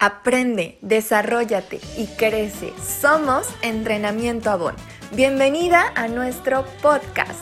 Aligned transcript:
Aprende, 0.00 0.78
desarrollate 0.80 1.80
y 1.96 2.06
crece. 2.06 2.72
Somos 2.80 3.48
Entrenamiento 3.62 4.48
Avon. 4.48 4.76
Bienvenida 5.10 5.92
a 5.96 6.06
nuestro 6.06 6.64
podcast. 6.80 7.40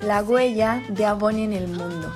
La 0.00 0.24
huella 0.24 0.82
de 0.88 1.04
Avon 1.04 1.36
en 1.38 1.52
el 1.52 1.68
mundo. 1.68 2.12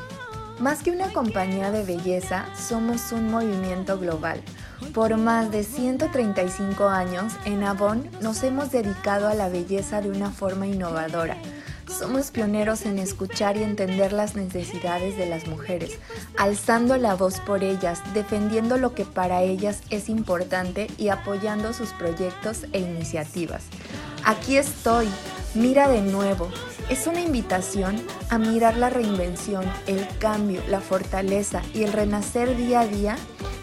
Más 0.59 0.82
que 0.82 0.91
una 0.91 1.12
compañía 1.12 1.71
de 1.71 1.84
belleza, 1.84 2.46
somos 2.57 3.12
un 3.12 3.30
movimiento 3.30 3.96
global. 3.96 4.43
Por 4.95 5.17
más 5.17 5.53
de 5.53 5.62
135 5.62 6.89
años, 6.89 7.35
en 7.45 7.63
Avon 7.63 8.11
nos 8.21 8.43
hemos 8.43 8.73
dedicado 8.73 9.29
a 9.29 9.35
la 9.35 9.49
belleza 9.49 10.00
de 10.00 10.11
una 10.11 10.31
forma 10.31 10.67
innovadora. 10.67 11.37
Somos 11.87 12.31
pioneros 12.31 12.87
en 12.87 12.99
escuchar 12.99 13.57
y 13.57 13.63
entender 13.63 14.13
las 14.13 14.35
necesidades 14.35 15.17
de 15.17 15.27
las 15.27 15.46
mujeres, 15.46 15.99
alzando 16.39 16.96
la 16.96 17.14
voz 17.14 17.39
por 17.40 17.63
ellas, 17.63 18.01
defendiendo 18.14 18.79
lo 18.79 18.95
que 18.95 19.04
para 19.04 19.43
ellas 19.43 19.81
es 19.90 20.09
importante 20.09 20.89
y 20.99 21.09
apoyando 21.09 21.73
sus 21.73 21.90
proyectos 21.90 22.65
e 22.73 22.81
iniciativas. 22.81 23.65
Aquí 24.25 24.57
estoy, 24.57 25.09
mira 25.54 25.89
de 25.89 26.03
nuevo, 26.03 26.49
es 26.89 27.07
una 27.07 27.21
invitación 27.21 28.03
a 28.29 28.39
mirar 28.39 28.76
la 28.76 28.90
reinvención, 28.90 29.65
el 29.87 30.07
cambio, 30.18 30.62
la 30.68 30.81
fortaleza 30.81 31.62
y 31.75 31.85
el 31.85 31.93
renacer 31.93 32.56
día 32.56 32.81
a 32.81 32.87
día 32.87 33.17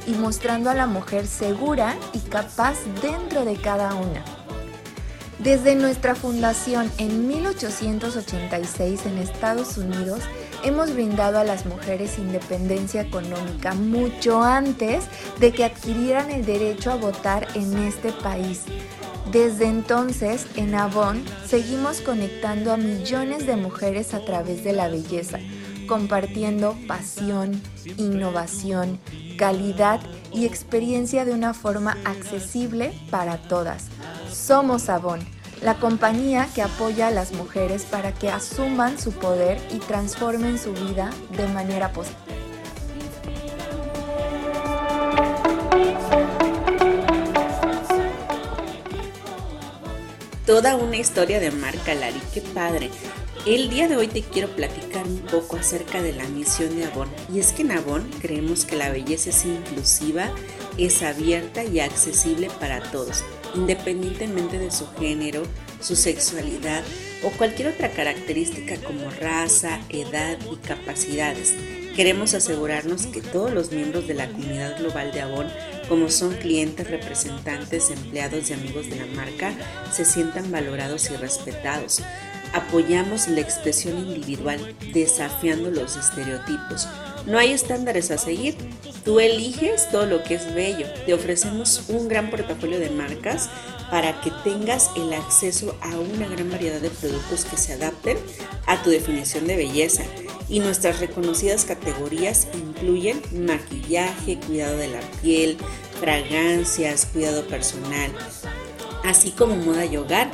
y 0.08 0.14
mostrando 0.14 0.70
a 0.70 0.74
la 0.74 0.88
mujer 0.88 1.28
segura 1.28 1.96
y 2.14 2.20
capaz 2.20 2.78
dentro 3.02 3.46
de 3.46 3.58
cada 3.58 3.94
una. 3.94 4.24
Desde 5.40 5.76
nuestra 5.76 6.16
fundación 6.16 6.92
en 6.98 7.28
1886 7.28 9.06
en 9.06 9.20
Estados 9.20 9.78
Unidos, 9.78 10.22
hemos 10.64 10.92
brindado 10.94 11.38
a 11.38 11.44
las 11.44 11.68
mujeres 11.68 12.18
independencia 12.18 13.02
económica 13.02 13.76
mucho 13.76 14.42
antes 14.42 15.04
de 15.40 15.52
que 15.52 15.66
adquirieran 15.66 16.32
el 16.32 16.44
derecho 16.44 16.92
a 16.92 16.96
votar 16.96 17.48
en 17.54 17.78
este 17.78 18.12
país. 18.12 18.64
Desde 19.32 19.68
entonces, 19.68 20.48
en 20.56 20.74
Avon, 20.74 21.24
seguimos 21.46 22.02
conectando 22.02 22.72
a 22.72 22.78
millones 22.78 23.46
de 23.46 23.58
mujeres 23.58 24.14
a 24.16 24.26
través 24.26 24.64
de 24.64 24.74
la 24.74 24.88
belleza, 24.88 25.38
compartiendo 25.88 26.76
pasión, 26.88 27.62
innovación, 27.98 29.00
calidad 29.38 30.02
y 30.34 30.46
experiencia 30.46 31.24
de 31.24 31.32
una 31.32 31.54
forma 31.54 31.98
accesible 32.04 32.94
para 33.10 33.38
todas. 33.38 33.86
Somos 34.30 34.90
Avon, 34.90 35.20
la 35.62 35.76
compañía 35.76 36.50
que 36.54 36.62
apoya 36.62 37.08
a 37.08 37.12
las 37.12 37.32
mujeres 37.32 37.86
para 37.86 38.12
que 38.12 38.30
asuman 38.30 39.00
su 39.00 39.14
poder 39.14 39.60
y 39.72 39.78
transformen 39.78 40.60
su 40.60 40.74
vida 40.74 41.12
de 41.38 41.48
manera 41.48 41.94
positiva. 41.94 42.28
Toda 50.46 50.78
una 50.78 50.96
historia 50.96 51.42
de 51.42 51.52
marca, 51.52 51.94
Lari, 51.94 52.22
qué 52.34 52.40
padre. 52.40 52.90
El 53.46 53.70
día 53.70 53.88
de 53.88 53.96
hoy 53.96 54.08
te 54.08 54.22
quiero 54.22 54.50
platicar 54.50 55.06
un 55.06 55.20
poco 55.20 55.56
acerca 55.56 56.02
de 56.02 56.14
la 56.14 56.28
misión 56.28 56.76
de 56.76 56.86
Avon. 56.86 57.08
Y 57.34 57.40
es 57.40 57.54
que 57.54 57.62
en 57.62 57.72
Avon 57.72 58.10
creemos 58.22 58.66
que 58.66 58.76
la 58.76 58.90
belleza 58.90 59.30
es 59.30 59.46
inclusiva, 59.46 60.32
es 60.78 61.02
abierta 61.02 61.64
y 61.64 61.80
accesible 61.80 62.50
para 62.60 62.82
todos, 62.92 63.24
independientemente 63.56 64.60
de 64.60 64.70
su 64.70 64.88
género, 65.00 65.44
su 65.80 65.96
sexualidad 65.96 66.84
o 67.24 67.30
cualquier 67.32 67.70
otra 67.70 67.92
característica 67.92 68.76
como 68.78 69.10
raza, 69.12 69.80
edad 69.90 70.38
y 70.52 70.56
capacidades. 70.58 71.54
Queremos 71.96 72.34
asegurarnos 72.34 73.08
que 73.08 73.22
todos 73.22 73.52
los 73.52 73.72
miembros 73.72 74.08
de 74.08 74.14
la 74.14 74.28
comunidad 74.28 74.78
global 74.78 75.12
de 75.12 75.22
Avon, 75.22 75.48
como 75.90 76.10
son 76.10 76.36
clientes, 76.36 76.90
representantes, 76.90 77.90
empleados 77.90 78.50
y 78.50 78.54
amigos 78.54 78.90
de 78.90 78.98
la 78.98 79.06
marca, 79.08 79.54
se 79.92 80.06
sientan 80.06 80.52
valorados 80.52 81.10
y 81.10 81.16
respetados. 81.16 82.04
Apoyamos 82.54 83.28
la 83.28 83.42
expresión 83.42 83.98
individual, 83.98 84.76
desafiando 84.94 85.70
los 85.72 85.96
estereotipos. 85.96 86.88
No 87.26 87.38
hay 87.38 87.52
estándares 87.52 88.10
a 88.12 88.18
seguir. 88.18 88.56
Tú 89.04 89.20
eliges 89.20 89.90
todo 89.90 90.06
lo 90.06 90.24
que 90.24 90.36
es 90.36 90.54
bello. 90.54 90.88
Te 91.06 91.14
ofrecemos 91.14 91.84
un 91.90 92.08
gran 92.08 92.30
portafolio 92.30 92.80
de 92.80 92.90
marcas 92.90 93.50
para 93.92 94.22
que 94.22 94.32
tengas 94.44 94.92
el 94.96 95.14
acceso 95.14 95.76
a 95.82 95.98
una 95.98 96.28
gran 96.28 96.50
variedad 96.50 96.82
de 96.82 96.90
productos 96.90 97.46
que 97.46 97.58
se 97.58 97.74
adapten 97.74 98.18
a 98.66 98.82
tu 98.84 98.90
definición 98.90 99.48
de 99.48 99.56
belleza 99.56 100.04
y 100.50 100.60
nuestras 100.60 101.00
reconocidas 101.00 101.66
categorías 101.66 102.48
incluyen 102.54 103.22
maquillaje, 103.34 104.40
cuidado 104.40 104.78
de 104.78 104.88
la 104.88 105.02
piel, 105.22 105.58
fragancias, 106.00 107.06
cuidado 107.08 107.46
personal, 107.48 108.12
así 109.04 109.32
como 109.32 109.56
moda 109.56 109.86
y 109.86 109.98
hogar. 109.98 110.30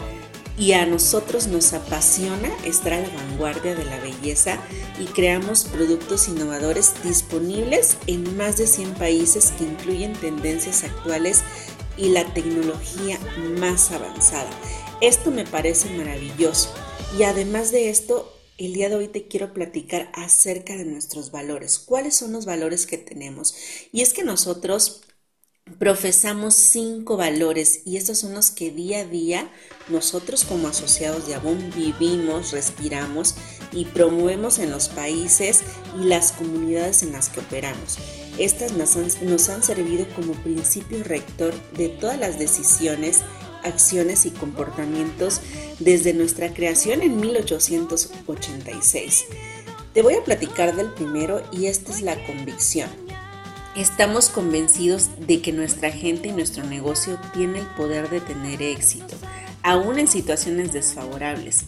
Y 0.58 0.74
a 0.74 0.86
nosotros 0.86 1.47
nos 1.47 1.74
apasiona 1.74 2.56
estar 2.64 2.94
a 2.94 3.02
la 3.02 3.09
vanguardia 3.09 3.74
de 3.74 3.86
la 3.86 4.00
belleza 4.00 4.59
y 5.00 5.06
creamos 5.06 5.66
productos 5.66 6.28
innovadores 6.28 6.94
disponibles 7.03 7.97
en 8.06 8.38
más 8.38 8.58
de 8.58 8.68
100 8.68 8.94
países 8.94 9.52
que 9.58 9.64
incluyen 9.64 10.14
tendencias 10.14 10.84
actuales 10.84 11.41
y 11.97 12.09
la 12.09 12.25
tecnología 12.34 13.19
más 13.59 13.91
avanzada. 13.91 14.50
Esto 15.02 15.31
me 15.31 15.46
parece 15.46 15.90
maravilloso. 15.97 16.74
Y 17.18 17.24
además 17.24 17.72
de 17.72 17.90
esto, 17.90 18.31
el 18.58 18.74
día 18.74 18.90
de 18.90 18.96
hoy 18.96 19.08
te 19.08 19.28
quiero 19.28 19.53
platicar 19.53 20.12
acerca 20.14 20.75
de 20.75 20.85
nuestros 20.85 21.31
valores. 21.31 21.80
¿Cuáles 21.80 22.16
son 22.16 22.31
los 22.31 22.46
valores 22.46 22.85
que 22.85 22.97
tenemos? 22.97 23.56
Y 23.91 24.02
es 24.02 24.14
que 24.14 24.24
nosotros 24.24 25.02
profesamos 25.79 26.56
cinco 26.56 27.18
valores 27.18 27.81
y 27.85 27.97
estos 27.97 28.19
son 28.19 28.34
los 28.34 28.51
que 28.51 28.72
día 28.72 29.00
a 29.00 29.06
día 29.06 29.50
nosotros 29.90 30.46
como 30.46 30.68
asociados 30.68 31.28
de 31.28 31.35
Avon 31.35 31.72
vivimos, 31.75 32.51
respiramos 32.51 33.35
y 33.72 33.85
promovemos 33.85 34.59
en 34.59 34.72
los 34.72 34.90
países 34.90 35.62
y 36.00 36.06
las 36.06 36.31
comunidades 36.31 37.03
en 37.03 37.12
las 37.12 37.29
que 37.29 37.41
operamos. 37.41 37.97
Estas 38.38 38.73
nos 38.73 38.96
han, 38.96 39.07
nos 39.29 39.50
han 39.50 39.62
servido 39.62 40.07
como 40.16 40.34
principio 40.34 41.03
rector 41.03 41.53
de 41.73 41.90
todas 41.90 42.19
las 42.19 42.40
decisiones 42.40 43.22
acciones 43.63 44.25
y 44.25 44.31
comportamientos 44.31 45.41
desde 45.79 46.13
nuestra 46.13 46.53
creación 46.53 47.02
en 47.02 47.19
1886. 47.19 49.25
Te 49.94 50.02
voy 50.02 50.16
a 50.16 50.23
platicar 50.23 50.75
del 50.75 50.91
primero 50.94 51.44
y 51.52 51.68
esta 51.68 51.91
es 51.91 52.02
la 52.02 52.25
convicción. 52.25 53.03
Estamos 53.75 54.29
convencidos 54.29 55.09
de 55.17 55.41
que 55.41 55.51
nuestra 55.51 55.89
gente 55.91 56.28
y 56.28 56.31
nuestro 56.31 56.63
negocio 56.63 57.19
tiene 57.34 57.57
el 57.57 57.66
poder 57.66 58.07
de 58.11 58.22
tener 58.22 58.61
éxito, 58.61 59.16
aún 59.63 59.97
en 59.97 60.07
situaciones 60.07 60.72
desfavorables. 60.72 61.66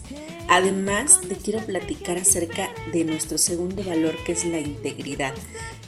Además, 0.48 1.20
te 1.28 1.34
quiero 1.34 1.66
platicar 1.66 2.16
acerca 2.16 2.70
de 2.92 3.02
nuestro 3.02 3.38
segundo 3.38 3.82
valor 3.82 4.14
que 4.24 4.32
es 4.32 4.44
la 4.44 4.60
integridad. 4.60 5.34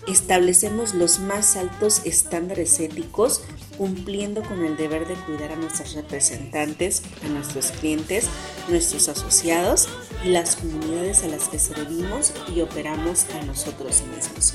Establecemos 0.09 0.93
los 0.93 1.21
más 1.21 1.57
altos 1.57 2.03
estándares 2.05 2.81
éticos 2.81 3.45
cumpliendo 3.77 4.43
con 4.43 4.65
el 4.65 4.77
deber 4.77 5.07
de 5.07 5.15
cuidar 5.15 5.53
a 5.53 5.57
nuestros 5.57 5.95
representantes, 5.95 7.03
a 7.25 7.29
nuestros 7.29 7.71
clientes, 7.71 8.27
nuestros 8.69 9.09
asociados 9.09 9.89
y 10.25 10.31
las 10.31 10.57
comunidades 10.57 11.23
a 11.23 11.29
las 11.29 11.49
que 11.49 11.61
servimos 11.61 12.33
y 12.53 12.61
operamos 12.63 13.27
a 13.41 13.45
nosotros 13.45 14.03
mismos. 14.13 14.55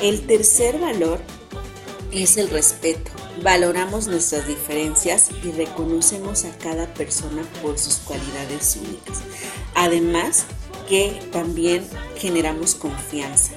El 0.00 0.28
tercer 0.28 0.78
valor 0.78 1.18
es 2.12 2.36
el 2.36 2.48
respeto. 2.50 3.10
Valoramos 3.42 4.06
nuestras 4.06 4.46
diferencias 4.46 5.30
y 5.42 5.50
reconocemos 5.50 6.44
a 6.44 6.56
cada 6.56 6.94
persona 6.94 7.42
por 7.62 7.78
sus 7.78 7.96
cualidades 7.96 8.76
únicas. 8.76 9.18
Además 9.74 10.44
que 10.88 11.20
también 11.32 11.84
generamos 12.16 12.76
confianza. 12.76 13.52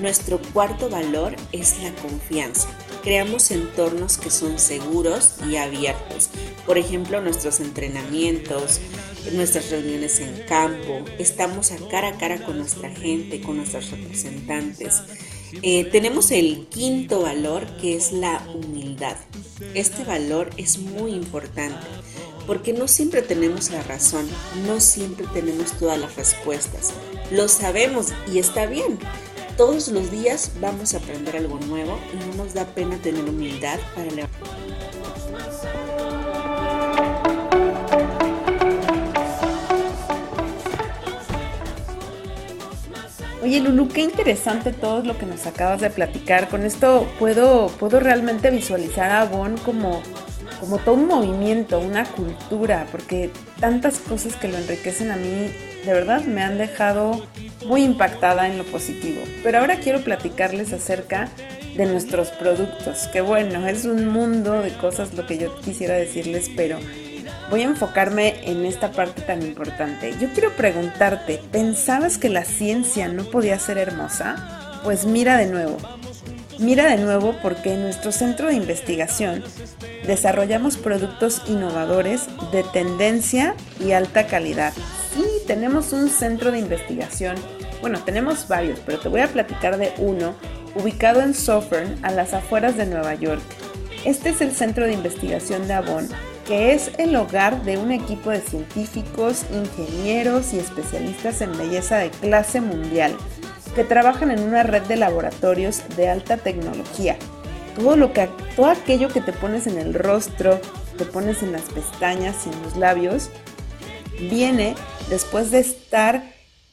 Nuestro 0.00 0.40
cuarto 0.52 0.88
valor 0.88 1.34
es 1.50 1.82
la 1.82 1.92
confianza. 1.96 2.68
Creamos 3.02 3.50
entornos 3.50 4.16
que 4.16 4.30
son 4.30 4.60
seguros 4.60 5.34
y 5.48 5.56
abiertos. 5.56 6.30
Por 6.66 6.78
ejemplo, 6.78 7.20
nuestros 7.20 7.58
entrenamientos, 7.58 8.80
nuestras 9.32 9.70
reuniones 9.70 10.20
en 10.20 10.44
campo. 10.46 11.04
Estamos 11.18 11.72
a 11.72 11.76
cara 11.88 12.08
a 12.08 12.18
cara 12.18 12.44
con 12.44 12.58
nuestra 12.58 12.90
gente, 12.90 13.40
con 13.40 13.56
nuestros 13.56 13.90
representantes. 13.90 15.02
Eh, 15.62 15.84
tenemos 15.84 16.30
el 16.30 16.66
quinto 16.68 17.22
valor 17.22 17.66
que 17.80 17.96
es 17.96 18.12
la 18.12 18.46
humildad. 18.54 19.16
Este 19.74 20.04
valor 20.04 20.50
es 20.56 20.78
muy 20.78 21.12
importante 21.12 21.86
porque 22.46 22.72
no 22.72 22.88
siempre 22.88 23.22
tenemos 23.22 23.70
la 23.70 23.82
razón, 23.82 24.28
no 24.66 24.80
siempre 24.80 25.26
tenemos 25.32 25.72
todas 25.78 25.98
las 25.98 26.16
respuestas. 26.16 26.92
Lo 27.30 27.48
sabemos 27.48 28.08
y 28.32 28.38
está 28.38 28.66
bien 28.66 28.98
todos 29.60 29.88
los 29.88 30.10
días 30.10 30.52
vamos 30.58 30.94
a 30.94 30.96
aprender 30.96 31.36
algo 31.36 31.58
nuevo 31.60 31.98
y 32.14 32.16
no 32.16 32.44
nos 32.44 32.54
da 32.54 32.64
pena 32.64 32.96
tener 32.96 33.24
humildad 33.24 33.78
para 33.94 34.10
levantar. 34.10 34.48
Lulu, 43.58 43.88
qué 43.88 44.02
interesante 44.02 44.72
todo 44.72 45.02
lo 45.02 45.18
que 45.18 45.26
nos 45.26 45.46
acabas 45.46 45.80
de 45.80 45.90
platicar. 45.90 46.48
Con 46.48 46.64
esto 46.64 47.08
puedo, 47.18 47.66
puedo 47.66 47.98
realmente 47.98 48.50
visualizar 48.50 49.10
a 49.10 49.22
Avon 49.22 49.56
como, 49.58 50.02
como 50.60 50.78
todo 50.78 50.94
un 50.94 51.06
movimiento, 51.06 51.80
una 51.80 52.04
cultura, 52.04 52.86
porque 52.92 53.30
tantas 53.58 53.98
cosas 53.98 54.36
que 54.36 54.46
lo 54.46 54.58
enriquecen 54.58 55.10
a 55.10 55.16
mí, 55.16 55.50
de 55.84 55.92
verdad 55.92 56.22
me 56.24 56.42
han 56.42 56.58
dejado 56.58 57.26
muy 57.66 57.82
impactada 57.82 58.46
en 58.46 58.58
lo 58.58 58.64
positivo. 58.64 59.20
Pero 59.42 59.58
ahora 59.58 59.80
quiero 59.80 60.00
platicarles 60.02 60.72
acerca 60.72 61.28
de 61.76 61.86
nuestros 61.86 62.28
productos, 62.28 63.08
que 63.08 63.20
bueno, 63.20 63.66
es 63.66 63.84
un 63.84 64.06
mundo 64.08 64.60
de 64.62 64.72
cosas 64.74 65.14
lo 65.14 65.26
que 65.26 65.38
yo 65.38 65.58
quisiera 65.60 65.94
decirles, 65.94 66.50
pero 66.54 66.78
voy 67.50 67.62
a 67.62 67.64
enfocarme 67.64 68.48
en 68.48 68.64
esta 68.64 68.92
parte 68.92 69.22
tan 69.22 69.42
importante. 69.42 70.14
Yo 70.20 70.28
quiero 70.32 70.52
preguntarte, 70.52 71.42
¿pensabas 71.50 72.16
que 72.16 72.28
la 72.28 72.44
ciencia 72.44 73.08
no 73.08 73.24
podía 73.24 73.58
ser 73.58 73.76
hermosa? 73.76 74.80
Pues 74.84 75.04
mira 75.04 75.36
de 75.36 75.46
nuevo. 75.46 75.76
Mira 76.58 76.88
de 76.88 76.98
nuevo 77.02 77.34
porque 77.42 77.74
en 77.74 77.82
nuestro 77.82 78.12
centro 78.12 78.48
de 78.48 78.54
investigación 78.54 79.42
desarrollamos 80.06 80.76
productos 80.76 81.42
innovadores 81.48 82.28
de 82.52 82.62
tendencia 82.62 83.54
y 83.80 83.92
alta 83.92 84.26
calidad. 84.26 84.72
Sí, 85.14 85.24
tenemos 85.46 85.92
un 85.92 86.08
centro 86.08 86.52
de 86.52 86.58
investigación. 86.58 87.36
Bueno, 87.80 87.98
tenemos 88.04 88.46
varios, 88.46 88.78
pero 88.80 89.00
te 89.00 89.08
voy 89.08 89.20
a 89.20 89.28
platicar 89.28 89.76
de 89.76 89.92
uno 89.98 90.34
ubicado 90.76 91.20
en 91.20 91.34
Southern, 91.34 91.98
a 92.04 92.12
las 92.12 92.32
afueras 92.32 92.76
de 92.76 92.86
Nueva 92.86 93.14
York. 93.14 93.42
Este 94.04 94.28
es 94.28 94.40
el 94.40 94.52
centro 94.52 94.86
de 94.86 94.92
investigación 94.92 95.66
de 95.66 95.74
Avon 95.74 96.08
que 96.50 96.72
es 96.72 96.90
el 96.98 97.14
hogar 97.14 97.62
de 97.62 97.78
un 97.78 97.92
equipo 97.92 98.30
de 98.30 98.40
científicos, 98.40 99.46
ingenieros 99.52 100.52
y 100.52 100.58
especialistas 100.58 101.42
en 101.42 101.56
belleza 101.56 101.98
de 101.98 102.10
clase 102.10 102.60
mundial 102.60 103.16
que 103.76 103.84
trabajan 103.84 104.32
en 104.32 104.40
una 104.40 104.64
red 104.64 104.82
de 104.82 104.96
laboratorios 104.96 105.80
de 105.96 106.08
alta 106.08 106.38
tecnología. 106.38 107.16
Todo, 107.76 107.94
lo 107.94 108.12
que, 108.12 108.28
todo 108.56 108.66
aquello 108.66 109.10
que 109.10 109.20
te 109.20 109.32
pones 109.32 109.68
en 109.68 109.78
el 109.78 109.94
rostro, 109.94 110.60
te 110.98 111.04
pones 111.04 111.44
en 111.44 111.52
las 111.52 111.70
pestañas 111.70 112.44
y 112.44 112.50
en 112.50 112.62
los 112.64 112.76
labios, 112.76 113.30
viene 114.28 114.74
después 115.08 115.52
de 115.52 115.60
estar 115.60 116.24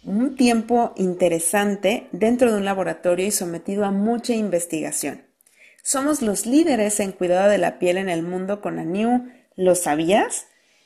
un 0.04 0.36
tiempo 0.36 0.94
interesante 0.96 2.08
dentro 2.12 2.52
de 2.52 2.58
un 2.58 2.66
laboratorio 2.66 3.28
y 3.28 3.32
sometido 3.32 3.86
a 3.86 3.92
mucha 3.92 4.34
investigación. 4.34 5.22
Somos 5.84 6.24
los 6.24 6.48
líderes 6.48 7.00
en 7.00 7.12
cuidado 7.12 7.48
de 7.48 7.60
la 7.60 7.78
piel 7.78 7.98
en 7.98 8.10
el 8.10 8.24
mundo 8.24 8.60
con 8.60 8.80
ANIU, 8.80 9.37
¿Lo 9.58 9.74
sabías? 9.74 10.46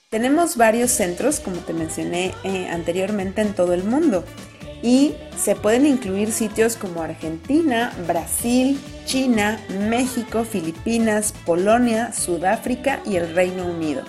Tenemos 0.10 0.56
varios 0.56 0.92
centros, 0.92 1.42
como 1.42 1.58
te 1.58 1.74
mencioné 1.74 2.34
eh, 2.46 2.70
anteriormente, 2.70 3.42
en 3.42 3.54
todo 3.54 3.74
el 3.74 3.84
mundo. 3.84 4.24
Y 4.82 5.14
se 5.38 5.58
pueden 5.58 5.86
incluir 5.86 6.32
sitios 6.32 6.78
como 6.78 7.02
Argentina, 7.02 7.94
Brasil, 8.08 8.80
China, 9.06 9.60
México, 9.90 10.46
Filipinas, 10.46 11.34
Polonia, 11.46 12.14
Sudáfrica 12.14 13.02
y 13.06 13.18
el 13.18 13.36
Reino 13.36 13.66
Unido. 13.66 14.04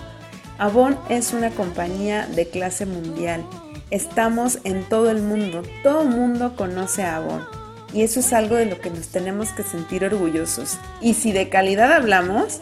Avon 0.59 0.97
es 1.09 1.33
una 1.33 1.51
compañía 1.51 2.29
de 2.29 2.47
clase 2.47 2.87
mundial. 2.87 3.45
Estamos 3.91 4.61
en 4.63 4.85
todo 4.89 5.11
el 5.11 5.23
mundo. 5.23 5.63
Todo 5.83 6.03
el 6.03 6.11
mundo 6.11 6.55
conoce 6.55 7.03
a 7.03 7.17
Avon. 7.17 7.45
Y 7.93 8.03
eso 8.03 8.21
es 8.21 8.33
algo 8.33 8.55
de 8.55 8.67
lo 8.67 8.81
que 8.81 8.91
nos 8.91 9.09
tenemos 9.09 9.49
que 9.51 9.65
sentir 9.65 10.05
orgullosos. 10.05 10.79
Y 11.01 11.15
si 11.15 11.33
de 11.33 11.49
calidad 11.49 11.93
hablamos, 11.93 12.61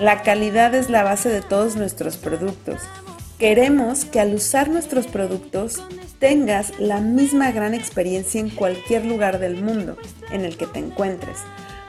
la 0.00 0.22
calidad 0.22 0.74
es 0.74 0.88
la 0.88 1.02
base 1.02 1.28
de 1.28 1.42
todos 1.42 1.76
nuestros 1.76 2.16
productos. 2.16 2.80
Queremos 3.38 4.06
que 4.06 4.18
al 4.18 4.34
usar 4.34 4.70
nuestros 4.70 5.06
productos 5.06 5.82
tengas 6.18 6.72
la 6.78 7.00
misma 7.00 7.52
gran 7.52 7.74
experiencia 7.74 8.40
en 8.40 8.48
cualquier 8.48 9.04
lugar 9.04 9.38
del 9.38 9.62
mundo 9.62 9.98
en 10.30 10.46
el 10.46 10.56
que 10.56 10.66
te 10.66 10.78
encuentres. 10.78 11.36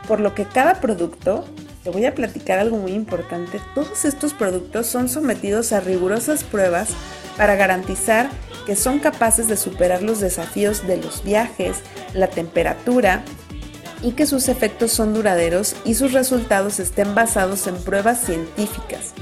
Por 0.09 0.19
lo 0.19 0.35
que 0.35 0.43
cada 0.43 0.81
producto, 0.81 1.45
te 1.85 1.89
voy 1.89 2.05
a 2.05 2.13
platicar 2.13 2.59
algo 2.59 2.77
muy 2.77 2.91
importante, 2.91 3.61
todos 3.73 4.03
estos 4.03 4.33
productos 4.33 4.87
son 4.87 5.07
sometidos 5.07 5.71
a 5.71 5.79
rigurosas 5.79 6.43
pruebas 6.43 6.89
para 7.37 7.55
garantizar 7.55 8.29
que 8.65 8.75
son 8.75 8.99
capaces 8.99 9.47
de 9.47 9.55
superar 9.55 10.03
los 10.03 10.19
desafíos 10.19 10.85
de 10.85 10.97
los 10.97 11.23
viajes, 11.23 11.77
la 12.13 12.27
temperatura, 12.27 13.23
y 14.01 14.11
que 14.11 14.25
sus 14.25 14.49
efectos 14.49 14.91
son 14.91 15.13
duraderos 15.13 15.75
y 15.85 15.95
sus 15.95 16.13
resultados 16.13 16.79
estén 16.79 17.15
basados 17.15 17.67
en 17.67 17.75
pruebas 17.77 18.21
científicas. 18.21 19.13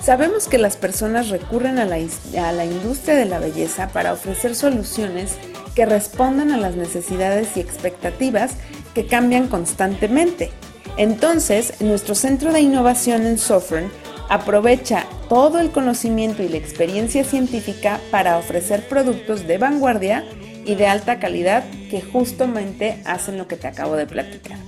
Sabemos 0.00 0.46
que 0.46 0.58
las 0.58 0.76
personas 0.76 1.30
recurren 1.30 1.78
a 1.78 1.84
la, 1.84 1.96
a 1.96 2.52
la, 2.52 2.64
industria 2.64 3.16
de 3.16 3.24
la 3.24 3.40
belleza 3.40 3.88
para 3.88 4.12
ofrecer 4.12 4.54
soluciones 4.54 5.32
que 5.74 5.84
respondan 5.84 6.52
a 6.52 6.58
las 6.58 6.76
necesidades 6.76 7.56
y 7.56 7.60
expectativas 7.60 8.52
que 8.94 9.06
cambian 9.06 9.48
constantemente. 9.48 10.50
Entonces, 10.96 11.80
nuestro 11.80 12.14
centro 12.14 12.52
de 12.52 12.60
innovación 12.60 13.26
en 13.26 13.36
Sofern 13.38 13.90
aprovecha 14.28 15.06
todo 15.28 15.58
el 15.58 15.70
conocimiento 15.70 16.42
y 16.42 16.48
la 16.48 16.56
experiencia 16.56 17.24
científica 17.24 18.00
para 18.10 18.38
ofrecer 18.38 18.88
productos 18.88 19.46
de 19.46 19.58
vanguardia 19.58 20.24
y 20.66 20.74
de 20.74 20.86
alta 20.86 21.18
calidad 21.18 21.64
que 21.90 22.02
justamente 22.02 23.00
hacen 23.04 23.38
lo 23.38 23.46
que 23.46 23.56
te 23.56 23.68
acabo 23.68 23.96
de 23.96 24.06
platicar. 24.06 24.58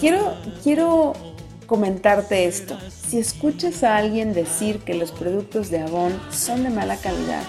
Quiero, 0.00 0.34
quiero 0.62 1.12
comentarte 1.66 2.46
esto. 2.46 2.78
Si 2.90 3.18
escuchas 3.18 3.84
a 3.84 3.96
alguien 3.96 4.32
decir 4.32 4.78
que 4.78 4.94
los 4.94 5.12
productos 5.12 5.70
de 5.70 5.80
Avon 5.80 6.18
son 6.30 6.64
de 6.64 6.70
mala 6.70 6.96
calidad, 6.96 7.42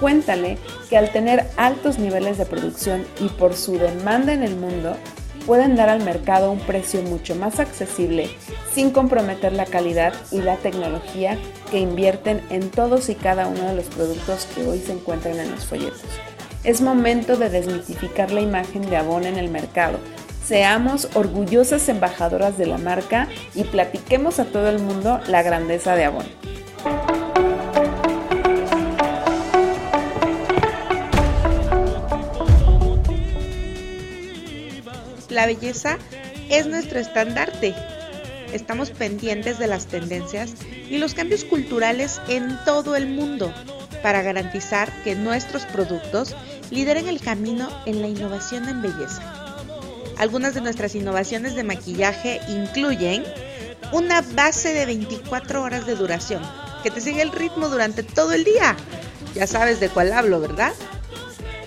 cuéntale 0.00 0.56
que 0.88 0.96
al 0.96 1.12
tener 1.12 1.46
altos 1.56 1.98
niveles 1.98 2.38
de 2.38 2.46
producción 2.46 3.04
y 3.20 3.28
por 3.28 3.54
su 3.54 3.72
demanda 3.76 4.32
en 4.32 4.44
el 4.44 4.56
mundo, 4.56 4.96
pueden 5.46 5.74
dar 5.74 5.88
al 5.88 6.02
mercado 6.04 6.52
un 6.52 6.60
precio 6.60 7.02
mucho 7.02 7.34
más 7.34 7.58
accesible 7.58 8.30
sin 8.72 8.90
comprometer 8.90 9.52
la 9.52 9.66
calidad 9.66 10.14
y 10.30 10.42
la 10.42 10.56
tecnología 10.56 11.38
que 11.70 11.80
invierten 11.80 12.40
en 12.50 12.70
todos 12.70 13.08
y 13.08 13.14
cada 13.14 13.46
uno 13.48 13.68
de 13.68 13.74
los 13.74 13.86
productos 13.86 14.46
que 14.54 14.66
hoy 14.66 14.78
se 14.78 14.92
encuentran 14.92 15.38
en 15.40 15.50
los 15.50 15.66
folletos. 15.66 16.02
Es 16.62 16.82
momento 16.82 17.36
de 17.36 17.48
desmitificar 17.48 18.32
la 18.32 18.42
imagen 18.42 18.82
de 18.90 18.98
Avon 18.98 19.24
en 19.24 19.38
el 19.38 19.48
mercado. 19.48 19.98
Seamos 20.44 21.08
orgullosas 21.14 21.88
embajadoras 21.88 22.58
de 22.58 22.66
la 22.66 22.76
marca 22.76 23.28
y 23.54 23.64
platiquemos 23.64 24.38
a 24.38 24.44
todo 24.44 24.68
el 24.68 24.78
mundo 24.78 25.20
la 25.26 25.42
grandeza 25.42 25.96
de 25.96 26.04
Avon. 26.04 26.26
La 35.30 35.46
belleza 35.46 35.96
es 36.50 36.66
nuestro 36.66 36.98
estandarte. 36.98 37.74
Estamos 38.52 38.90
pendientes 38.90 39.58
de 39.58 39.66
las 39.66 39.86
tendencias 39.86 40.52
y 40.90 40.98
los 40.98 41.14
cambios 41.14 41.44
culturales 41.44 42.20
en 42.28 42.58
todo 42.66 42.96
el 42.96 43.08
mundo 43.08 43.54
para 44.02 44.22
garantizar 44.22 44.92
que 45.02 45.14
nuestros 45.14 45.64
productos 45.66 46.34
lideren 46.70 47.08
el 47.08 47.20
camino 47.20 47.68
en 47.86 48.00
la 48.02 48.08
innovación 48.08 48.68
en 48.68 48.82
belleza. 48.82 49.22
Algunas 50.18 50.54
de 50.54 50.60
nuestras 50.60 50.94
innovaciones 50.94 51.54
de 51.54 51.64
maquillaje 51.64 52.40
incluyen 52.48 53.24
una 53.92 54.22
base 54.22 54.72
de 54.74 54.86
24 54.86 55.62
horas 55.62 55.86
de 55.86 55.94
duración 55.94 56.42
que 56.82 56.90
te 56.90 57.00
sigue 57.00 57.22
el 57.22 57.32
ritmo 57.32 57.68
durante 57.68 58.02
todo 58.02 58.32
el 58.32 58.44
día. 58.44 58.76
Ya 59.34 59.46
sabes 59.46 59.80
de 59.80 59.88
cuál 59.88 60.12
hablo, 60.12 60.40
¿verdad? 60.40 60.72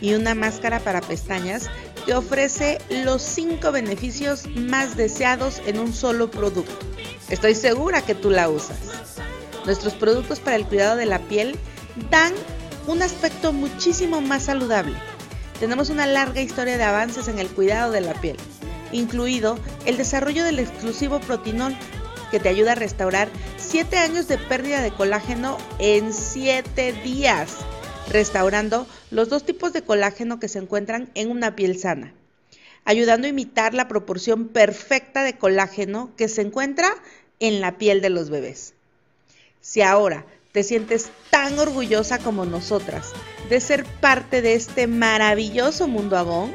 Y 0.01 0.13
una 0.13 0.35
máscara 0.35 0.79
para 0.79 1.01
pestañas 1.01 1.69
que 2.05 2.13
ofrece 2.13 2.79
los 2.89 3.21
5 3.21 3.71
beneficios 3.71 4.47
más 4.55 4.97
deseados 4.97 5.61
en 5.65 5.79
un 5.79 5.93
solo 5.93 6.29
producto. 6.29 6.73
Estoy 7.29 7.55
segura 7.55 8.01
que 8.01 8.15
tú 8.15 8.29
la 8.29 8.49
usas. 8.49 8.77
Nuestros 9.65 9.93
productos 9.93 10.39
para 10.39 10.57
el 10.57 10.65
cuidado 10.65 10.97
de 10.97 11.05
la 11.05 11.19
piel 11.19 11.57
dan 12.09 12.33
un 12.87 13.01
aspecto 13.01 13.53
muchísimo 13.53 14.21
más 14.21 14.43
saludable. 14.43 14.95
Tenemos 15.59 15.89
una 15.89 16.05
larga 16.05 16.41
historia 16.41 16.77
de 16.77 16.83
avances 16.83 17.27
en 17.27 17.39
el 17.39 17.47
cuidado 17.47 17.91
de 17.91 18.01
la 18.01 18.13
piel, 18.13 18.37
incluido 18.91 19.57
el 19.85 19.97
desarrollo 19.97 20.43
del 20.43 20.59
exclusivo 20.59 21.19
protinol, 21.19 21.75
que 22.31 22.39
te 22.39 22.49
ayuda 22.49 22.71
a 22.71 22.75
restaurar 22.75 23.29
7 23.57 23.97
años 23.97 24.27
de 24.27 24.37
pérdida 24.37 24.81
de 24.81 24.91
colágeno 24.91 25.57
en 25.77 26.13
7 26.13 26.93
días, 27.03 27.57
restaurando 28.09 28.87
los 29.11 29.29
dos 29.29 29.45
tipos 29.45 29.71
de 29.71 29.83
colágeno 29.83 30.39
que 30.39 30.49
se 30.49 30.59
encuentran 30.59 31.09
en 31.13 31.29
una 31.29 31.55
piel 31.55 31.79
sana, 31.79 32.11
ayudando 32.85 33.27
a 33.27 33.29
imitar 33.29 33.75
la 33.75 33.87
proporción 33.87 34.47
perfecta 34.47 35.23
de 35.23 35.37
colágeno 35.37 36.11
que 36.17 36.27
se 36.27 36.41
encuentra 36.41 36.89
en 37.39 37.61
la 37.61 37.77
piel 37.77 38.01
de 38.01 38.09
los 38.09 38.29
bebés. 38.29 38.73
Si 39.61 39.81
ahora 39.81 40.25
te 40.53 40.63
sientes 40.63 41.09
tan 41.29 41.59
orgullosa 41.59 42.19
como 42.19 42.45
nosotras 42.45 43.11
de 43.49 43.59
ser 43.59 43.83
parte 43.83 44.41
de 44.41 44.53
este 44.53 44.87
maravilloso 44.87 45.87
mundo 45.89 46.17
Avon? 46.17 46.53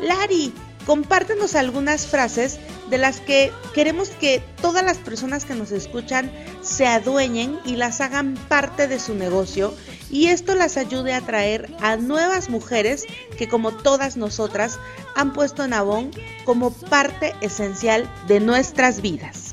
Lari, 0.00 0.52
compártenos 0.84 1.54
algunas 1.54 2.06
frases 2.06 2.58
de 2.90 2.98
las 2.98 3.20
que 3.20 3.52
queremos 3.74 4.10
que 4.10 4.42
todas 4.60 4.84
las 4.84 4.98
personas 4.98 5.44
que 5.44 5.54
nos 5.54 5.72
escuchan 5.72 6.30
se 6.60 6.86
adueñen 6.86 7.58
y 7.64 7.76
las 7.76 8.00
hagan 8.00 8.34
parte 8.48 8.88
de 8.88 9.00
su 9.00 9.14
negocio 9.14 9.74
y 10.10 10.26
esto 10.26 10.54
las 10.54 10.76
ayude 10.76 11.14
a 11.14 11.18
atraer 11.18 11.74
a 11.80 11.96
nuevas 11.96 12.48
mujeres 12.48 13.04
que 13.38 13.48
como 13.48 13.72
todas 13.72 14.16
nosotras 14.16 14.78
han 15.14 15.32
puesto 15.32 15.64
en 15.64 15.72
Avon 15.72 16.10
como 16.44 16.72
parte 16.72 17.34
esencial 17.40 18.12
de 18.28 18.40
nuestras 18.40 19.00
vidas. 19.00 19.45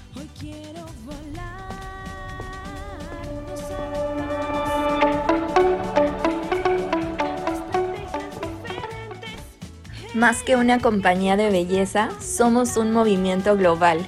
Más 10.23 10.41
que 10.41 10.55
una 10.55 10.79
compañía 10.79 11.35
de 11.35 11.49
belleza, 11.49 12.07
somos 12.21 12.77
un 12.77 12.93
movimiento 12.93 13.57
global. 13.57 13.99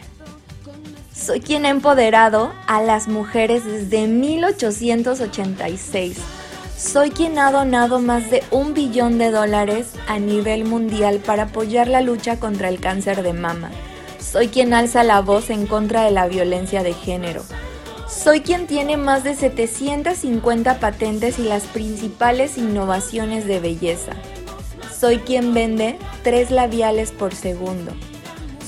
Soy 1.13 1.41
quien 1.41 1.65
ha 1.65 1.69
empoderado 1.69 2.53
a 2.67 2.81
las 2.81 3.09
mujeres 3.09 3.65
desde 3.65 4.07
1886. 4.07 6.15
Soy 6.77 7.09
quien 7.09 7.37
ha 7.37 7.51
donado 7.51 7.99
más 7.99 8.31
de 8.31 8.45
un 8.49 8.73
billón 8.73 9.17
de 9.17 9.29
dólares 9.29 9.91
a 10.07 10.17
nivel 10.17 10.63
mundial 10.63 11.19
para 11.19 11.43
apoyar 11.43 11.89
la 11.89 11.99
lucha 11.99 12.39
contra 12.39 12.69
el 12.69 12.79
cáncer 12.79 13.21
de 13.21 13.33
mama. 13.33 13.69
Soy 14.17 14.47
quien 14.47 14.73
alza 14.73 15.03
la 15.03 15.19
voz 15.19 15.49
en 15.49 15.67
contra 15.67 16.05
de 16.05 16.11
la 16.11 16.29
violencia 16.29 16.81
de 16.81 16.93
género. 16.93 17.43
Soy 18.07 18.39
quien 18.39 18.67
tiene 18.67 18.95
más 18.95 19.25
de 19.25 19.35
750 19.35 20.79
patentes 20.79 21.39
y 21.39 21.43
las 21.43 21.63
principales 21.63 22.57
innovaciones 22.57 23.45
de 23.45 23.59
belleza. 23.59 24.13
Soy 24.97 25.17
quien 25.17 25.53
vende 25.53 25.97
tres 26.23 26.51
labiales 26.51 27.11
por 27.11 27.35
segundo. 27.35 27.91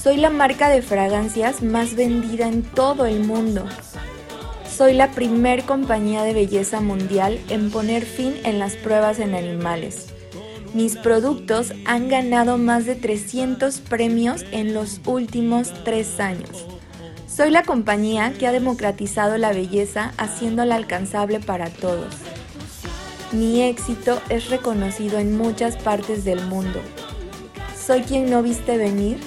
Soy 0.02 0.18
la 0.18 0.30
marca 0.30 0.68
de 0.68 0.82
fragancias 0.82 1.64
más 1.64 1.96
vendida 1.96 2.48
en 2.48 2.64
todo 2.64 3.06
el 3.06 3.22
mundo. 3.22 3.66
Soy 4.70 4.94
la 4.94 5.12
primer 5.12 5.64
compañía 5.64 6.24
de 6.24 6.34
belleza 6.34 6.82
mundial 6.82 7.40
en 7.50 7.72
poner 7.72 8.06
fin 8.06 8.36
en 8.44 8.60
las 8.60 8.76
pruebas 8.76 9.20
en 9.20 9.36
animales. 9.36 10.08
Mis 10.74 10.98
productos 10.98 11.72
han 11.86 12.10
ganado 12.10 12.58
más 12.58 12.86
de 12.86 12.96
300 12.96 13.80
premios 13.80 14.46
en 14.52 14.74
los 14.74 15.00
últimos 15.06 15.74
tres 15.86 16.20
años. 16.20 16.66
Soy 17.26 17.52
la 17.52 17.64
compañía 17.64 18.34
que 18.38 18.48
ha 18.48 18.52
democratizado 18.52 19.38
la 19.38 19.54
belleza 19.54 20.12
haciéndola 20.18 20.76
alcanzable 20.76 21.40
para 21.40 21.70
todos. 21.70 22.14
Mi 23.34 23.62
éxito 23.62 24.22
es 24.30 24.50
reconocido 24.50 25.20
en 25.20 25.38
muchas 25.38 25.76
partes 25.76 26.24
del 26.24 26.46
mundo. 26.46 26.80
Soy 27.78 28.04
quien 28.04 28.30
no 28.30 28.42
viste 28.42 28.78
venir 28.78 29.20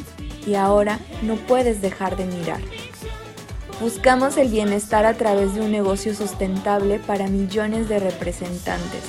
y 0.46 0.54
ahora 0.54 0.98
no 1.20 1.36
puedes 1.36 1.82
dejar 1.82 2.16
de 2.16 2.24
mirar. 2.24 2.60
Buscamos 3.78 4.38
el 4.38 4.48
bienestar 4.48 5.04
a 5.04 5.12
través 5.14 5.54
de 5.54 5.60
un 5.60 5.70
negocio 5.70 6.14
sustentable 6.14 6.98
para 6.98 7.28
millones 7.28 7.90
de 7.90 7.98
representantes, 7.98 9.02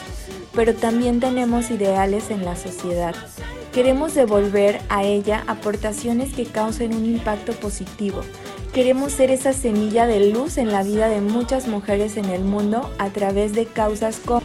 pero 0.53 0.75
también 0.75 1.21
tenemos 1.21 1.71
ideales 1.71 2.29
en 2.29 2.43
la 2.43 2.57
sociedad. 2.57 3.15
Queremos 3.71 4.13
devolver 4.13 4.81
a 4.89 5.05
ella 5.05 5.45
aportaciones 5.47 6.33
que 6.33 6.43
causen 6.43 6.93
un 6.93 7.05
impacto 7.05 7.53
positivo. 7.53 8.23
Queremos 8.73 9.13
ser 9.13 9.31
esa 9.31 9.53
semilla 9.53 10.05
de 10.05 10.31
luz 10.31 10.57
en 10.57 10.69
la 10.69 10.83
vida 10.83 11.07
de 11.07 11.21
muchas 11.21 11.69
mujeres 11.69 12.17
en 12.17 12.25
el 12.25 12.43
mundo 12.43 12.89
a 12.97 13.09
través 13.09 13.53
de 13.53 13.65
causas 13.65 14.19
como 14.23 14.41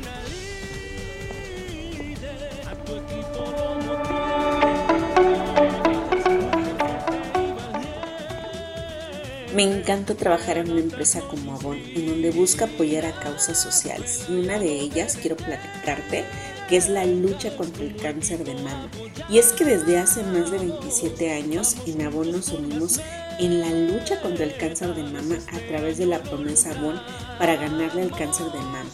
Me 9.57 9.63
encanta 9.63 10.15
trabajar 10.15 10.59
en 10.59 10.71
una 10.71 10.83
empresa 10.83 11.23
como 11.23 11.55
Avon, 11.55 11.79
en 11.79 12.09
donde 12.09 12.31
busca 12.31 12.67
apoyar 12.67 13.07
a 13.07 13.19
causas 13.19 13.59
sociales. 13.59 14.27
Y 14.29 14.35
una 14.35 14.59
de 14.59 14.71
ellas 14.71 15.17
quiero 15.19 15.35
platicarte, 15.35 16.27
que 16.69 16.77
es 16.77 16.91
la 16.91 17.07
lucha 17.07 17.57
contra 17.57 17.83
el 17.83 17.97
cáncer 17.97 18.45
de 18.45 18.53
mama. 18.53 18.91
Y 19.31 19.39
es 19.39 19.55
que 19.55 19.65
desde 19.65 19.97
hace 19.97 20.23
más 20.25 20.51
de 20.51 20.59
27 20.59 21.33
años 21.33 21.75
en 21.87 22.03
Avon 22.03 22.33
nos 22.33 22.51
unimos 22.51 23.01
en 23.39 23.61
la 23.61 23.71
lucha 23.71 24.21
contra 24.21 24.45
el 24.45 24.55
cáncer 24.59 24.95
de 24.95 25.05
mama 25.05 25.39
a 25.51 25.59
través 25.71 25.97
de 25.97 26.05
la 26.05 26.23
promesa 26.23 26.73
Avon 26.73 27.01
para 27.39 27.57
ganarle 27.57 28.03
al 28.03 28.11
cáncer 28.11 28.53
de 28.53 28.59
mama. 28.59 28.85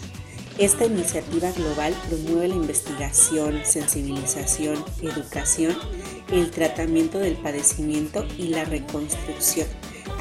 Esta 0.59 0.85
iniciativa 0.85 1.50
global 1.50 1.92
promueve 2.09 2.47
la 2.47 2.54
investigación, 2.54 3.62
sensibilización, 3.64 4.76
educación, 5.02 5.76
el 6.31 6.52
tratamiento 6.52 7.19
del 7.19 7.35
padecimiento 7.35 8.25
y 8.38 8.50
la 8.50 8.62
reconstrucción 8.64 9.66